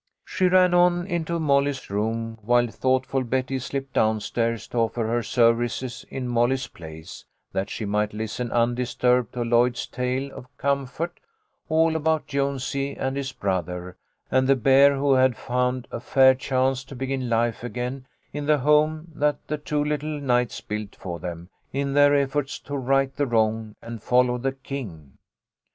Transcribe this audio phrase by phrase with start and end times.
[0.25, 5.21] She ran on into Molly's room, while thoughtful Betty slipped down stairs to offer her
[5.21, 11.19] services in Molly's place, that she might listen undisturbed to Lloyd's tale of comfort,
[11.69, 13.95] all about Jonesy and his brother,
[14.31, 18.57] and the bear, who had found a fair chance to begin life again, in the
[18.57, 23.27] home that the two little knights built for them, in their efforts to" right the
[23.27, 23.49] MOLLY'S STORY.
[23.51, 25.19] 89 wrong and follow the king."